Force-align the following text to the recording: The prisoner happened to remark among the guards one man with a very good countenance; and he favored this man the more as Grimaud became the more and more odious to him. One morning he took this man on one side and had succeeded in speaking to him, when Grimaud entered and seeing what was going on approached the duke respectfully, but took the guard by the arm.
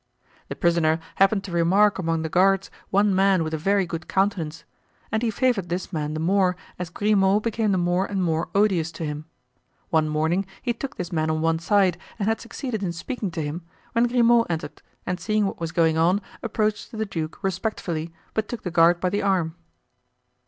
The 0.47 0.55
prisoner 0.55 0.99
happened 1.17 1.43
to 1.43 1.51
remark 1.51 1.99
among 1.99 2.23
the 2.23 2.27
guards 2.27 2.71
one 2.89 3.13
man 3.13 3.43
with 3.43 3.53
a 3.53 3.57
very 3.59 3.85
good 3.85 4.07
countenance; 4.07 4.63
and 5.11 5.21
he 5.21 5.29
favored 5.29 5.69
this 5.69 5.93
man 5.93 6.15
the 6.15 6.19
more 6.19 6.55
as 6.79 6.89
Grimaud 6.89 7.41
became 7.43 7.71
the 7.71 7.77
more 7.77 8.07
and 8.07 8.23
more 8.23 8.49
odious 8.55 8.91
to 8.93 9.05
him. 9.05 9.25
One 9.91 10.09
morning 10.09 10.47
he 10.63 10.73
took 10.73 10.95
this 10.95 11.11
man 11.11 11.29
on 11.29 11.41
one 11.41 11.59
side 11.59 11.99
and 12.17 12.27
had 12.27 12.41
succeeded 12.41 12.81
in 12.81 12.93
speaking 12.93 13.29
to 13.29 13.43
him, 13.43 13.61
when 13.91 14.07
Grimaud 14.07 14.47
entered 14.49 14.81
and 15.05 15.19
seeing 15.19 15.45
what 15.45 15.59
was 15.59 15.71
going 15.71 15.99
on 15.99 16.19
approached 16.41 16.91
the 16.91 17.05
duke 17.05 17.37
respectfully, 17.43 18.11
but 18.33 18.47
took 18.49 18.63
the 18.63 18.71
guard 18.71 18.99
by 18.99 19.11
the 19.11 19.21
arm. 19.21 19.55